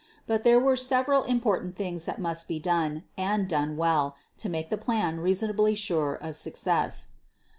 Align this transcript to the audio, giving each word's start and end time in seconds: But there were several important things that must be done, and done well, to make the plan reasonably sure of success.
But 0.25 0.43
there 0.43 0.59
were 0.59 0.75
several 0.75 1.21
important 1.25 1.75
things 1.75 2.05
that 2.05 2.17
must 2.17 2.47
be 2.47 2.57
done, 2.57 3.03
and 3.19 3.47
done 3.47 3.77
well, 3.77 4.15
to 4.39 4.49
make 4.49 4.71
the 4.71 4.75
plan 4.77 5.19
reasonably 5.19 5.75
sure 5.75 6.15
of 6.15 6.35
success. 6.35 7.09